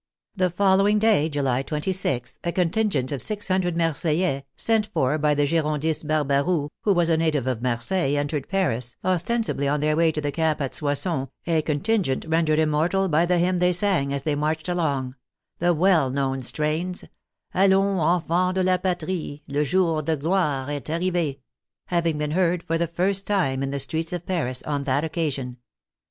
The 0.35 0.49
following 0.49 0.97
day, 0.97 1.29
July 1.29 1.61
26th, 1.61 2.39
a 2.43 2.51
contingent 2.51 3.11
of 3.11 3.21
six 3.21 3.49
hun 3.49 3.61
dred 3.61 3.77
Marseillais, 3.77 4.45
sent 4.55 4.87
for 4.87 5.19
by 5.19 5.35
the 5.35 5.45
Girondist 5.45 6.07
Barbaroux, 6.07 6.69
who 6.81 6.91
was 6.91 7.07
a 7.07 7.17
native 7.17 7.45
of 7.45 7.61
Marseilles, 7.61 8.17
entered 8.17 8.49
Paris, 8.49 8.95
ostensibly 9.05 9.67
on 9.67 9.79
their 9.79 9.95
way 9.95 10.11
to 10.11 10.19
the 10.19 10.31
camp 10.31 10.59
at 10.59 10.73
Soissons, 10.73 11.27
a 11.45 11.61
contingent 11.61 12.25
ren 12.27 12.47
dered 12.47 12.57
immortal 12.57 13.09
by 13.09 13.27
the 13.27 13.37
hymn 13.37 13.59
they 13.59 13.71
sang 13.71 14.11
as 14.11 14.23
they 14.23 14.33
marched 14.33 14.67
along; 14.67 15.17
the 15.59 15.71
well 15.71 16.09
known 16.09 16.41
strains:" 16.41 17.05
Allons, 17.53 18.01
enfants 18.23 18.55
de 18.55 18.63
la 18.63 18.77
Patrie, 18.77 19.43
Le 19.49 19.63
jour 19.63 20.01
de 20.01 20.17
gloire 20.17 20.67
est 20.71 20.89
arrive," 20.89 21.35
having 21.85 22.17
been 22.17 22.31
heard 22.31 22.63
for 22.63 22.79
the 22.79 22.87
first 22.87 23.27
time 23.27 23.61
in 23.61 23.69
the 23.69 23.79
streets 23.79 24.11
of 24.11 24.25
Paris 24.25 24.63
on 24.63 24.83
that 24.85 25.03
occasion. 25.03 25.57